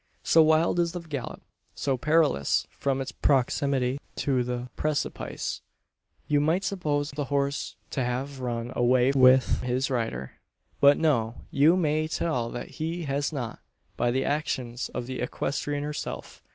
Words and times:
So 0.23 0.41
wild 0.41 0.79
is 0.79 0.93
the 0.93 0.99
gallop 0.99 1.43
so 1.75 1.95
perilous 1.95 2.65
from 2.71 3.01
its 3.01 3.11
proximity 3.11 3.99
to 4.15 4.43
the 4.43 4.71
precipice 4.75 5.61
you 6.27 6.41
might 6.41 6.63
suppose 6.63 7.11
the 7.11 7.25
horse 7.25 7.75
to 7.91 8.03
have 8.03 8.39
run 8.39 8.73
away 8.75 9.11
with 9.11 9.61
his 9.61 9.91
rider. 9.91 10.39
But 10.79 10.97
no. 10.97 11.35
You 11.51 11.77
may 11.77 12.07
tell 12.07 12.49
that 12.49 12.69
he 12.81 13.03
has 13.03 13.31
not, 13.31 13.59
by 13.95 14.09
the 14.09 14.25
actions 14.25 14.89
of 14.89 15.05
the 15.05 15.19
equestrian 15.19 15.83
herself. 15.83 16.41